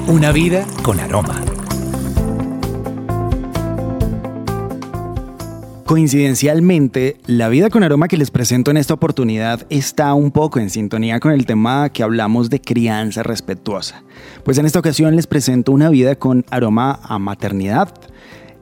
[0.07, 1.56] Una vida con aroma.
[5.87, 10.69] Coincidencialmente, la vida con aroma que les presento en esta oportunidad está un poco en
[10.69, 14.03] sintonía con el tema que hablamos de crianza respetuosa.
[14.43, 17.95] Pues en esta ocasión les presento una vida con aroma a maternidad.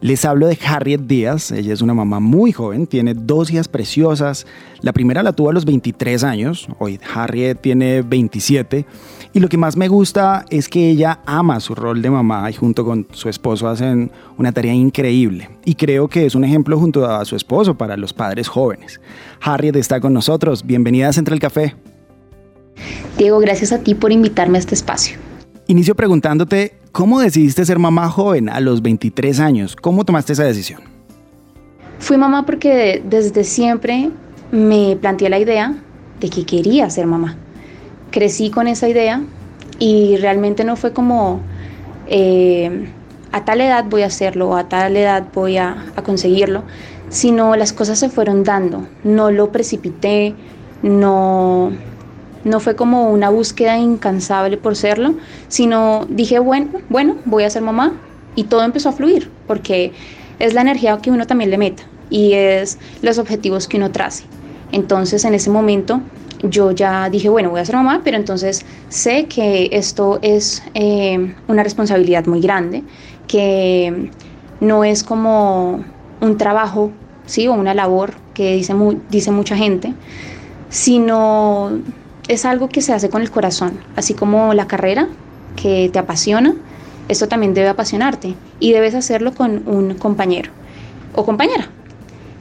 [0.01, 4.45] Les hablo de Harriet Díaz, ella es una mamá muy joven, tiene dos hijas preciosas.
[4.81, 8.85] La primera la tuvo a los 23 años, hoy Harriet tiene 27
[9.33, 12.53] y lo que más me gusta es que ella ama su rol de mamá y
[12.53, 15.49] junto con su esposo hacen una tarea increíble.
[15.63, 18.99] Y creo que es un ejemplo junto a su esposo para los padres jóvenes.
[19.41, 20.65] Harriet está con nosotros.
[20.65, 21.75] Bienvenida a Central Café.
[23.17, 25.17] Diego, gracias a ti por invitarme a este espacio.
[25.67, 29.75] Inicio preguntándote, ¿cómo decidiste ser mamá joven a los 23 años?
[29.75, 30.81] ¿Cómo tomaste esa decisión?
[31.99, 34.11] Fui mamá porque desde siempre
[34.51, 35.75] me planteé la idea
[36.19, 37.37] de que quería ser mamá
[38.15, 39.21] crecí con esa idea
[39.77, 41.41] y realmente no fue como
[42.07, 42.87] eh,
[43.33, 46.63] a tal edad voy a hacerlo o a tal edad voy a, conseguirlo,
[47.09, 50.33] sino las cosas se fueron dando, no lo precipité,
[50.81, 51.73] no,
[52.45, 55.15] no fue como una búsqueda incansable por serlo,
[55.49, 57.93] sino dije, bueno, bueno, voy a ser mamá
[58.35, 59.91] y todo empezó a fluir, porque
[60.39, 64.23] es la energía que uno también le meta y es los objetivos que uno trace.
[64.71, 66.01] Entonces en ese momento
[66.43, 71.33] yo ya dije, bueno, voy a ser mamá, pero entonces sé que esto es eh,
[71.47, 72.83] una responsabilidad muy grande,
[73.27, 74.11] que
[74.59, 75.83] no es como
[76.21, 76.91] un trabajo,
[77.25, 77.47] ¿sí?
[77.47, 78.75] O una labor que dice,
[79.09, 79.93] dice mucha gente,
[80.69, 81.71] sino
[82.27, 85.07] es algo que se hace con el corazón, así como la carrera
[85.55, 86.55] que te apasiona,
[87.07, 90.51] esto también debe apasionarte y debes hacerlo con un compañero
[91.13, 91.69] o compañera,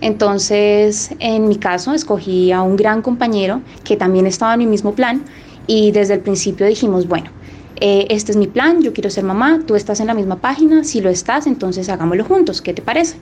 [0.04, 4.92] entonces, en mi caso, escogí a un gran compañero que también estaba en mi mismo
[4.92, 5.22] plan
[5.66, 7.30] y desde el principio dijimos, bueno,
[7.80, 10.84] eh, este es mi plan, yo quiero ser mamá, tú estás en la misma página,
[10.84, 13.16] si lo estás, entonces hagámoslo juntos, ¿qué te parece?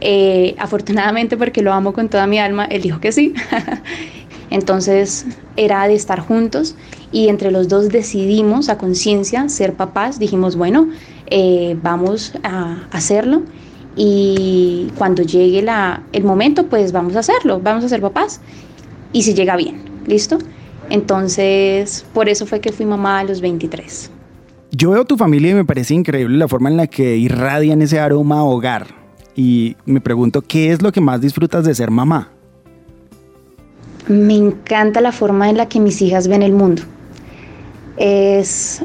[0.00, 3.34] Eh, afortunadamente, porque lo amo con toda mi alma, él dijo que sí.
[4.50, 5.26] Entonces
[5.56, 6.76] era de estar juntos
[7.12, 10.18] y entre los dos decidimos a conciencia ser papás.
[10.18, 10.88] Dijimos, bueno,
[11.26, 13.42] eh, vamos a hacerlo
[13.96, 18.40] y cuando llegue la, el momento, pues vamos a hacerlo, vamos a ser papás.
[19.12, 20.38] Y si llega bien, ¿listo?
[20.90, 24.10] Entonces, por eso fue que fui mamá a los 23.
[24.72, 28.00] Yo veo tu familia y me parece increíble la forma en la que irradian ese
[28.00, 28.88] aroma a hogar.
[29.36, 32.33] Y me pregunto, ¿qué es lo que más disfrutas de ser mamá?
[34.08, 36.82] Me encanta la forma en la que mis hijas ven el mundo.
[37.96, 38.82] Es,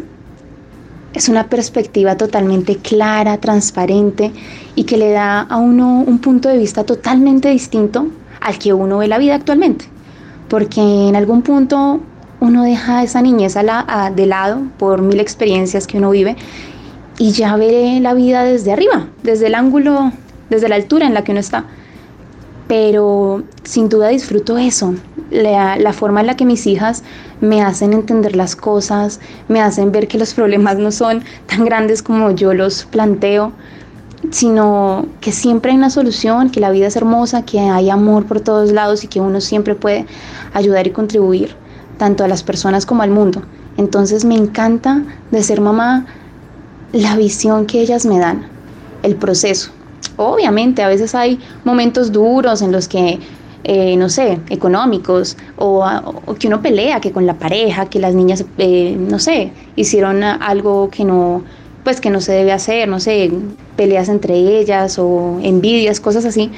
[1.13, 4.31] es una perspectiva totalmente clara, transparente
[4.75, 8.07] y que le da a uno un punto de vista totalmente distinto
[8.39, 9.85] al que uno ve la vida actualmente.
[10.47, 11.99] Porque en algún punto
[12.39, 16.37] uno deja esa niñez de lado por mil experiencias que uno vive
[17.17, 20.13] y ya ve la vida desde arriba, desde el ángulo,
[20.49, 21.65] desde la altura en la que uno está.
[22.69, 24.95] Pero sin duda disfruto eso,
[25.31, 27.03] la, forma en la que mis hijas
[27.41, 32.01] me hacen entender las cosas, me hacen ver que los problemas no son tan grandes
[32.01, 33.51] como yo los planteo,
[34.31, 38.41] sino que siempre hay una solución, que la vida es hermosa, que hay amor por
[38.41, 40.05] todos lados y que uno siempre puede
[40.53, 41.55] ayudar y contribuir
[41.97, 43.41] tanto a las personas como al mundo.
[43.77, 46.05] Entonces me encanta de ser mamá
[46.91, 48.47] la visión que ellas me dan,
[49.03, 49.71] el proceso.
[50.17, 53.19] Obviamente a veces hay momentos duros en los que,
[53.63, 55.85] eh, no sé, económicos, o,
[56.39, 60.89] que uno pelea, que con la pareja, que las niñas, eh, no sé, hicieron algo
[60.89, 61.43] que no,
[61.83, 63.31] pues que no se debe hacer, no sé,
[63.75, 66.51] peleas entre ellas o envidias, cosas así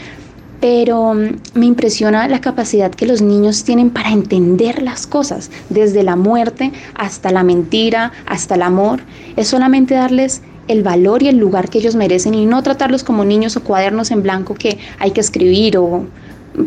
[0.62, 6.04] pero mm, me impresiona la capacidad que los niños tienen para entender las cosas, desde
[6.04, 9.02] la muerte hasta la mentira, hasta el amor.
[9.36, 13.26] Es solamente darles el valor y el lugar que ellos merecen y no tratarlos como
[13.26, 16.06] niños o cuadernos en blanco que hay que escribir o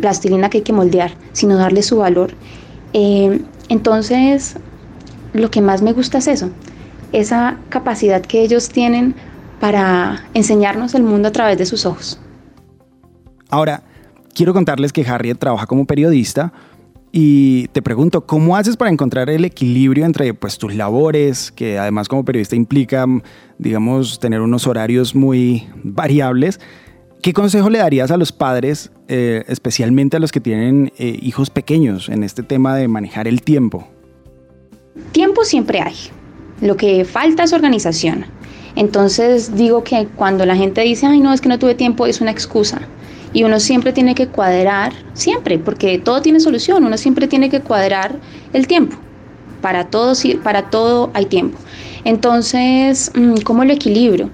[0.01, 2.31] plastilina que hay que moldear, sino darles su valor.
[2.93, 4.55] Eh, entonces,
[5.33, 6.49] lo que más me gusta es eso,
[7.11, 9.15] esa capacidad que ellos tienen
[9.59, 12.19] para enseñarnos el mundo a través de sus ojos.
[13.49, 13.83] Ahora,
[14.33, 16.51] quiero contarles que Harriet trabaja como periodista
[17.11, 22.09] y te pregunto, ¿cómo haces para encontrar el equilibrio entre pues, tus labores, que además
[22.09, 23.05] como periodista implica,
[23.57, 26.59] digamos, tener unos horarios muy variables?
[27.25, 31.49] ¿Qué consejo le darías a los padres, eh, especialmente a los que tienen eh, hijos
[31.49, 33.87] pequeños, en este tema de manejar el tiempo?
[35.11, 35.95] Tiempo siempre hay.
[36.61, 38.27] Lo que falta es organización.
[38.75, 42.21] Entonces digo que cuando la gente dice, ay, no, es que no tuve tiempo, es
[42.21, 42.81] una excusa.
[43.33, 47.59] Y uno siempre tiene que cuadrar, siempre, porque todo tiene solución, uno siempre tiene que
[47.59, 48.19] cuadrar
[48.53, 48.97] el tiempo.
[49.61, 51.57] Para todo, para todo hay tiempo.
[52.03, 54.29] Entonces, mm, ¿cómo lo equilibro?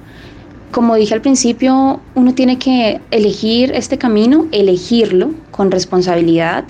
[0.72, 6.64] Como dije al principio, uno tiene que elegir este camino, elegirlo con responsabilidad,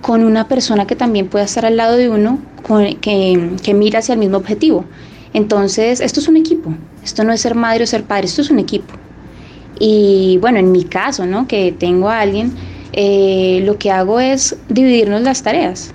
[0.00, 2.40] con una persona que también pueda estar al lado de uno,
[3.00, 4.84] que, que mira hacia el mismo objetivo.
[5.32, 6.74] Entonces, esto es un equipo,
[7.04, 8.92] esto no es ser madre o ser padre, esto es un equipo.
[9.78, 11.46] Y bueno, en mi caso, ¿no?
[11.46, 12.52] Que tengo a alguien,
[12.92, 15.92] eh, lo que hago es dividirnos las tareas.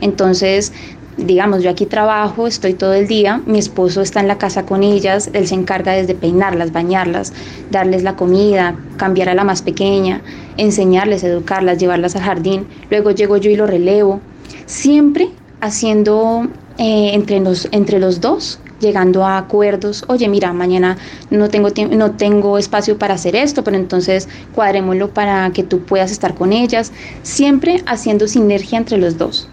[0.00, 0.72] Entonces,
[1.16, 4.82] digamos, yo aquí trabajo, estoy todo el día, mi esposo está en la casa con
[4.82, 7.32] ellas, él se encarga desde peinarlas, bañarlas,
[7.70, 10.22] darles la comida, cambiar a la más pequeña,
[10.56, 14.20] enseñarles, educarlas, llevarlas al jardín, luego llego yo y lo relevo,
[14.66, 16.48] siempre haciendo
[16.78, 20.98] eh, entre, los, entre los dos llegando a acuerdos, oye, mira, mañana
[21.30, 26.10] no tengo, no tengo espacio para hacer esto, pero entonces cuadrémoslo para que tú puedas
[26.10, 29.48] estar con ellas, siempre haciendo sinergia entre los dos.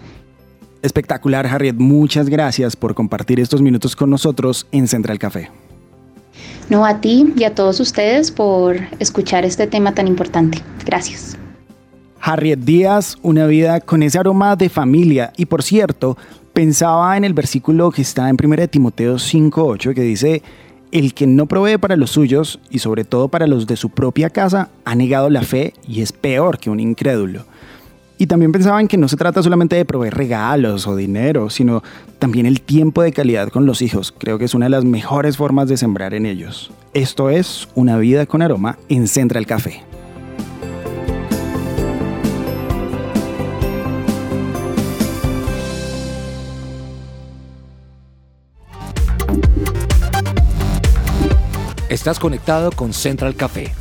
[0.82, 1.76] Espectacular, Harriet.
[1.76, 5.50] Muchas gracias por compartir estos minutos con nosotros en Central Café.
[6.70, 10.58] No, a ti y a todos ustedes por escuchar este tema tan importante.
[10.86, 11.36] Gracias.
[12.20, 15.32] Harriet Díaz, una vida con ese aroma de familia.
[15.36, 16.16] Y por cierto,
[16.52, 20.42] pensaba en el versículo que está en 1 Timoteo 5.8 que dice,
[20.92, 24.30] el que no provee para los suyos y sobre todo para los de su propia
[24.30, 27.44] casa ha negado la fe y es peor que un incrédulo.
[28.20, 31.82] Y también pensaba en que no se trata solamente de proveer regalos o dinero, sino
[32.18, 34.12] también el tiempo de calidad con los hijos.
[34.12, 36.70] Creo que es una de las mejores formas de sembrar en ellos.
[36.92, 39.84] Esto es Una vida con aroma en Central Café.
[51.88, 53.72] Estás conectado con Central Café.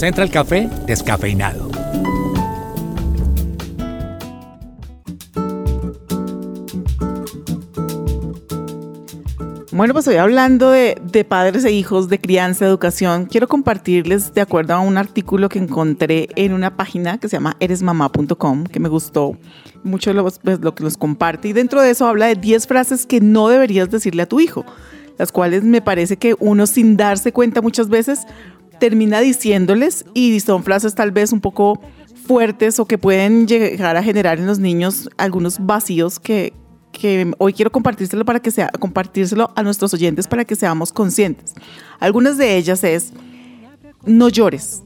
[0.00, 1.68] Central Café descafeinado.
[9.72, 14.72] Bueno, pues hoy hablando de, padres e hijos, de crianza, educación, quiero compartirles de acuerdo
[14.72, 19.36] a un artículo que encontré en una página que se llama eresmamá.com, que me gustó
[19.84, 21.48] mucho lo, pues, lo que los comparte.
[21.48, 24.64] Y dentro de eso habla de 10 frases que no deberías decirle a tu hijo,
[25.18, 28.26] las cuales me parece que uno sin darse cuenta muchas veces
[28.80, 31.80] termina diciéndoles y son frases tal vez un poco
[32.26, 36.52] fuertes o que pueden llegar a generar en los niños algunos vacíos que,
[37.38, 41.54] hoy quiero compartírselo para que sea compartírselo a nuestros oyentes para que seamos conscientes.
[42.00, 43.12] Algunas de ellas es
[44.04, 44.82] no llores.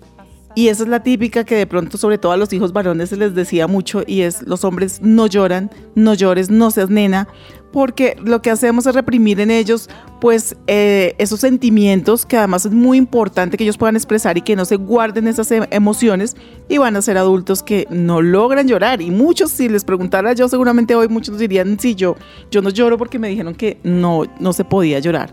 [0.57, 3.17] Y esa es la típica que de pronto, sobre todo a los hijos varones, se
[3.17, 7.27] les decía mucho y es los hombres no lloran, no llores, no seas nena,
[7.73, 9.91] porque lo que hacemos es reprimir en ellos
[10.21, 14.55] pues eh, esos sentimientos que además es muy importante que ellos puedan expresar y que
[14.55, 16.37] no se guarden esas em, emociones
[16.69, 19.03] y van a ser adultos que no logran llorar.
[19.03, 22.15] Y muchos si les preguntara yo seguramente hoy muchos dirían sí yo
[22.53, 25.33] yo no lloro porque me dijeron que no no se podía llorar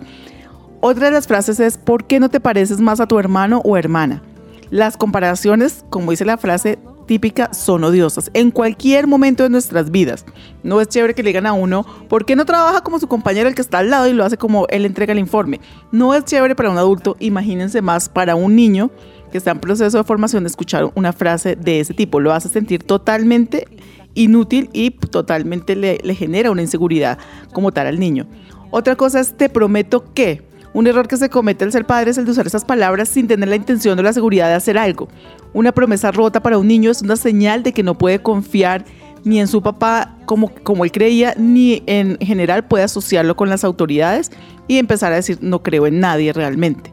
[0.82, 3.78] otra de las frases es ¿por qué no te pareces más a tu hermano o
[3.78, 4.24] hermana?
[4.72, 10.26] Las comparaciones, como dice la frase típica, son odiosas en cualquier momento de nuestras vidas.
[10.64, 13.50] No es chévere que le digan a uno, ¿por qué no trabaja como su compañero
[13.50, 15.60] el que está al lado y lo hace como él entrega el informe?
[15.92, 18.92] No es chévere para un adulto, imagínense más para un niño
[19.30, 22.22] que está en proceso de formación de escuchar una frase de ese tipo.
[22.22, 23.68] Lo hace sentir totalmente
[24.14, 27.18] inútil y totalmente le, le genera una inseguridad
[27.52, 28.26] como tal al niño.
[28.70, 30.44] Otra cosa es, te prometo que,
[30.74, 33.28] un error que se comete al ser padre es el de usar esas palabras sin
[33.28, 35.10] tener la intención o la seguridad de hacer algo.
[35.54, 38.86] Una promesa rota para un niño es una señal de que no puede confiar
[39.24, 43.64] ni en su papá como, como él creía, ni en general puede asociarlo con las
[43.64, 44.32] autoridades
[44.68, 46.92] y empezar a decir no creo en nadie realmente.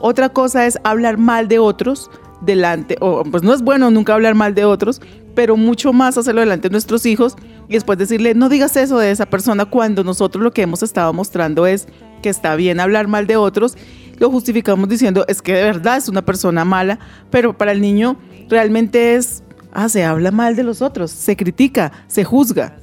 [0.00, 2.10] Otra cosa es hablar mal de otros
[2.40, 5.00] delante, o pues no es bueno nunca hablar mal de otros,
[5.34, 7.36] pero mucho más hacerlo delante de nuestros hijos
[7.68, 11.12] y después decirle no digas eso de esa persona cuando nosotros lo que hemos estado
[11.12, 11.88] mostrando es
[12.22, 13.76] que está bien hablar mal de otros,
[14.18, 16.98] lo justificamos diciendo es que de verdad es una persona mala,
[17.30, 18.16] pero para el niño
[18.48, 19.42] realmente es,
[19.72, 22.78] ah, se habla mal de los otros, se critica, se juzga.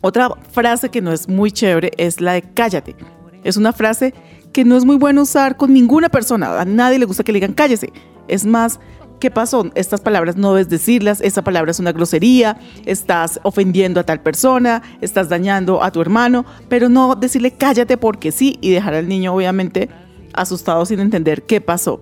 [0.00, 2.96] Otra frase que no es muy chévere es la de cállate.
[3.44, 4.14] Es una frase
[4.52, 6.58] que no es muy buena usar con ninguna persona.
[6.60, 7.92] A nadie le gusta que le digan cállese.
[8.26, 8.80] Es más,
[9.20, 9.70] ¿qué pasó?
[9.74, 14.82] Estas palabras no debes decirlas, esa palabra es una grosería, estás ofendiendo a tal persona,
[15.00, 19.32] estás dañando a tu hermano, pero no decirle cállate porque sí y dejar al niño
[19.34, 19.88] obviamente
[20.32, 22.00] asustado sin entender qué pasó.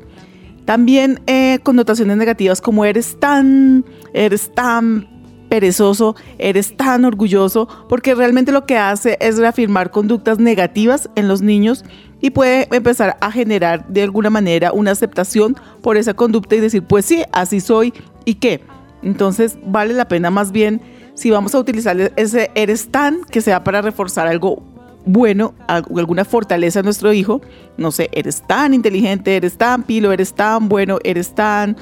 [0.64, 5.17] También eh, connotaciones negativas como eres tan, eres tan
[5.48, 11.42] perezoso, eres tan orgulloso, porque realmente lo que hace es reafirmar conductas negativas en los
[11.42, 11.84] niños
[12.20, 16.82] y puede empezar a generar de alguna manera una aceptación por esa conducta y decir,
[16.82, 17.92] pues sí, así soy
[18.24, 18.60] y qué.
[19.02, 20.80] Entonces vale la pena más bien
[21.14, 24.62] si vamos a utilizar ese eres tan que sea para reforzar algo
[25.04, 27.40] bueno, alguna fortaleza a nuestro hijo,
[27.78, 31.76] no sé, eres tan inteligente, eres tan pilo, eres tan bueno, eres tan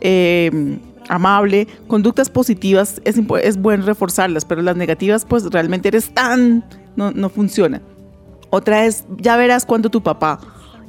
[0.00, 6.64] em, amable, conductas positivas es, es bueno reforzarlas, pero las negativas pues realmente eres tan,
[6.96, 7.80] no, no funciona.
[8.50, 10.38] Otra es, ya verás cuando tu papá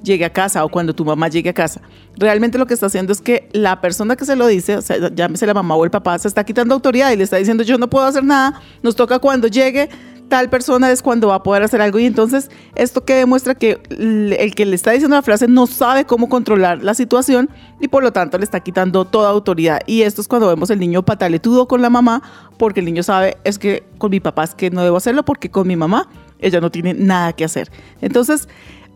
[0.04, 1.82] llegue a casa o cuando tu mamá llegue a casa.
[2.18, 5.10] Realmente lo que está haciendo es que la persona que se lo dice, o sea,
[5.14, 7.78] llámese la mamá o el papá, se está quitando autoridad y le está diciendo yo
[7.78, 9.90] no puedo hacer nada, nos toca cuando llegue
[10.34, 13.80] tal persona es cuando va a poder hacer algo y entonces esto que demuestra que
[13.92, 18.02] el que le está diciendo la frase no sabe cómo controlar la situación y por
[18.02, 21.68] lo tanto le está quitando toda autoridad y esto es cuando vemos el niño pataletudo
[21.68, 22.24] con la mamá
[22.58, 25.52] porque el niño sabe es que con mi papá es que no debo hacerlo porque
[25.52, 26.10] con mi mamá
[26.40, 27.70] ella no tiene nada que hacer.
[28.02, 28.50] Entonces,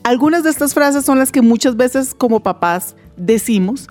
[0.04, 3.88] algunas de estas frases son las que muchas veces como papás decimos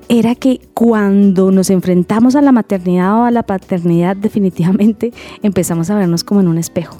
[0.09, 5.95] era que cuando nos enfrentamos a la maternidad o a la paternidad definitivamente empezamos a
[5.95, 6.97] vernos como en un espejo.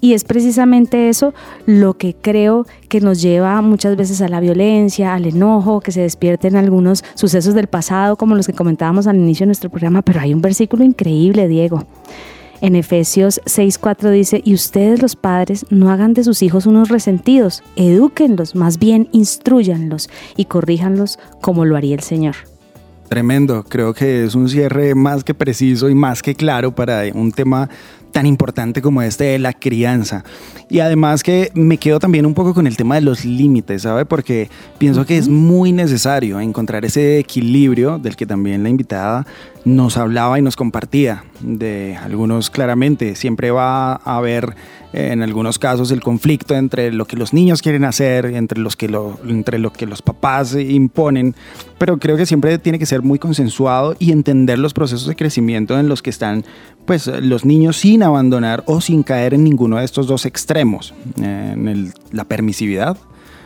[0.00, 1.32] Y es precisamente eso
[1.64, 6.02] lo que creo que nos lleva muchas veces a la violencia, al enojo, que se
[6.02, 10.02] despierten algunos sucesos del pasado, como los que comentábamos al inicio de nuestro programa.
[10.02, 11.86] Pero hay un versículo increíble, Diego.
[12.64, 17.62] En Efesios 6:4 dice, y ustedes los padres no hagan de sus hijos unos resentidos,
[17.76, 22.36] edúquenlos, más bien instruyanlos y corríjanlos como lo haría el Señor.
[23.10, 27.32] Tremendo, creo que es un cierre más que preciso y más que claro para un
[27.32, 27.68] tema
[28.14, 30.24] tan importante como este de la crianza.
[30.70, 34.06] Y además que me quedo también un poco con el tema de los límites, ¿sabe?
[34.06, 34.48] Porque
[34.78, 39.26] pienso que es muy necesario encontrar ese equilibrio del que también la invitada
[39.64, 41.24] nos hablaba y nos compartía.
[41.40, 44.54] De algunos claramente, siempre va a haber
[44.92, 48.88] en algunos casos el conflicto entre lo que los niños quieren hacer, entre, los que
[48.88, 51.34] lo, entre lo que los papás imponen,
[51.78, 55.78] pero creo que siempre tiene que ser muy consensuado y entender los procesos de crecimiento
[55.78, 56.44] en los que están
[56.86, 61.92] pues los niños sin abandonar o sin caer en ninguno de estos dos extremos, en
[62.12, 62.96] la permisividad,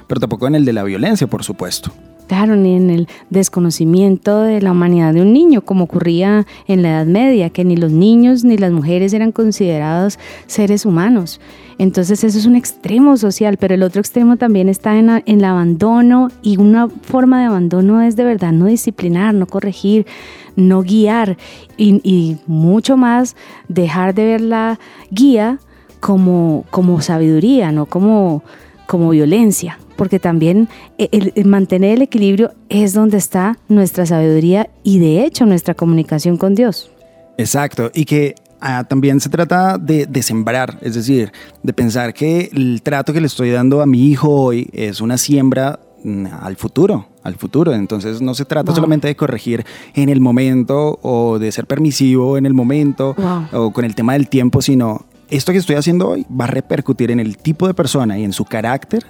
[0.07, 1.93] pero tampoco en el de la violencia, por supuesto.
[2.31, 7.07] Ni en el desconocimiento de la humanidad de un niño, como ocurría en la Edad
[7.07, 11.41] Media, que ni los niños ni las mujeres eran considerados seres humanos.
[11.79, 16.29] Entonces eso es un extremo social, pero el otro extremo también está en, el abandono
[16.43, 20.07] y una forma de abandono es de verdad no disciplinar, no corregir,
[20.55, 21.39] no guiar
[21.77, 23.37] y, mucho más
[23.69, 24.79] dejar de ver la
[25.11, 25.59] guía
[26.01, 28.43] como, como sabiduría, no como,
[28.87, 35.25] como violencia porque también el, mantener el equilibrio es donde está nuestra sabiduría y de
[35.25, 36.91] hecho nuestra comunicación con Dios.
[37.37, 41.33] Exacto, y que ah, también se trata de, de, sembrar, es decir,
[41.65, 45.19] de pensar que el trato que le estoy dando a mi hijo hoy es una
[45.19, 47.75] siembra mm, al futuro, al futuro.
[47.75, 52.47] Entonces no se trata solamente de corregir en el momento o de ser permisivo en
[52.47, 53.17] el momento
[53.53, 57.11] o con el tema del tiempo, sino esto que estoy haciendo hoy va a repercutir
[57.11, 59.05] en el tipo de persona y en su carácter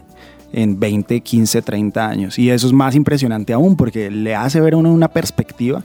[0.52, 2.38] en 20, 15, 30 años.
[2.38, 5.82] Y eso es más impresionante aún porque le hace ver a uno una perspectiva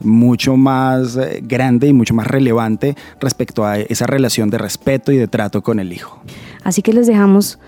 [0.00, 5.18] mucho más eh, grande y mucho más relevante respecto a esa relación de respeto y
[5.18, 6.20] de trato con el hijo.
[6.64, 7.58] Así que les dejamos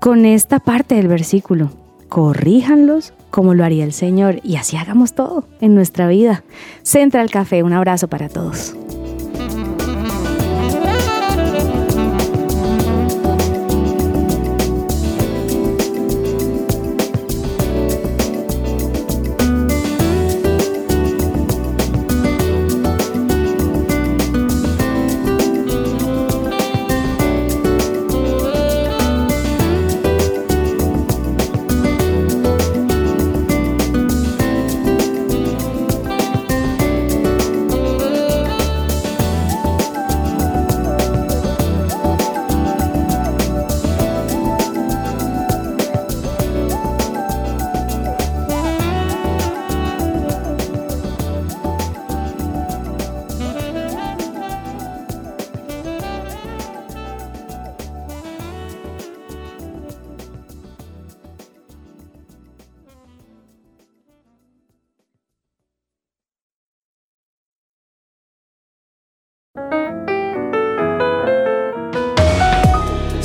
[0.00, 1.70] con esta parte del versículo.
[2.08, 6.42] Corríjanlos como lo haría el Señor y así hagamos todo en nuestra vida.
[6.82, 8.74] Central Café, un abrazo para todos.